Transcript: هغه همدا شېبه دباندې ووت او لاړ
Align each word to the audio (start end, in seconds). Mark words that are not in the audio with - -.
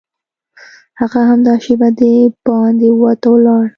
هغه 0.99 1.19
همدا 1.29 1.53
شېبه 1.63 1.89
دباندې 1.99 2.89
ووت 2.91 3.21
او 3.29 3.35
لاړ 3.45 3.65